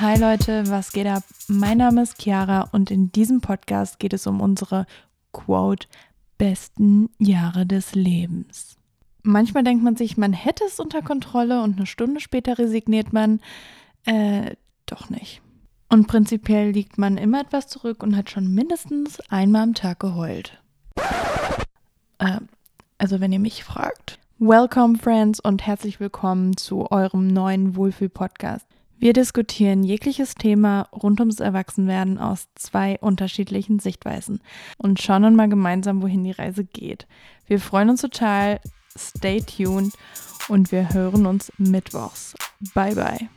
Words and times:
Hi 0.00 0.18
Leute, 0.18 0.68
was 0.70 0.90
geht 0.90 1.06
ab? 1.06 1.22
Mein 1.46 1.78
Name 1.78 2.02
ist 2.02 2.20
Chiara 2.20 2.68
und 2.72 2.90
in 2.90 3.12
diesem 3.12 3.40
Podcast 3.40 4.00
geht 4.00 4.12
es 4.12 4.26
um 4.26 4.40
unsere 4.40 4.86
Quote 5.32 5.86
besten 6.36 7.10
Jahre 7.20 7.64
des 7.64 7.94
Lebens. 7.94 8.76
Manchmal 9.22 9.62
denkt 9.62 9.84
man 9.84 9.94
sich, 9.94 10.16
man 10.16 10.32
hätte 10.32 10.64
es 10.64 10.80
unter 10.80 11.00
Kontrolle 11.00 11.62
und 11.62 11.76
eine 11.76 11.86
Stunde 11.86 12.18
später 12.18 12.58
resigniert 12.58 13.12
man, 13.12 13.40
äh, 14.04 14.56
doch 14.86 15.10
nicht. 15.10 15.42
Und 15.88 16.08
prinzipiell 16.08 16.72
liegt 16.72 16.98
man 16.98 17.16
immer 17.16 17.42
etwas 17.42 17.68
zurück 17.68 18.02
und 18.02 18.16
hat 18.16 18.30
schon 18.30 18.52
mindestens 18.52 19.20
einmal 19.30 19.62
am 19.62 19.74
Tag 19.74 20.00
geheult. 20.00 20.60
Äh, 22.18 22.40
also 22.98 23.20
wenn 23.20 23.32
ihr 23.32 23.38
mich 23.38 23.62
fragt. 23.62 24.18
Welcome 24.40 24.98
Friends 24.98 25.38
und 25.38 25.64
herzlich 25.64 26.00
willkommen 26.00 26.56
zu 26.56 26.90
eurem 26.90 27.28
neuen 27.28 27.76
Wohlfühl-Podcast. 27.76 28.66
Wir 28.98 29.12
diskutieren 29.12 29.84
jegliches 29.84 30.34
Thema 30.34 30.88
rund 30.92 31.20
ums 31.20 31.40
Erwachsenwerden 31.40 32.18
aus 32.18 32.48
zwei 32.54 32.98
unterschiedlichen 33.00 33.78
Sichtweisen 33.78 34.40
und 34.78 35.00
schauen 35.02 35.22
dann 35.22 35.36
mal 35.36 35.48
gemeinsam, 35.48 36.02
wohin 36.02 36.24
die 36.24 36.30
Reise 36.30 36.64
geht. 36.64 37.06
Wir 37.46 37.60
freuen 37.60 37.90
uns 37.90 38.00
total. 38.00 38.60
Stay 38.96 39.40
tuned 39.40 39.92
und 40.48 40.70
wir 40.72 40.94
hören 40.94 41.26
uns 41.26 41.52
mittwochs. 41.58 42.34
Bye 42.74 42.94
bye. 42.94 43.28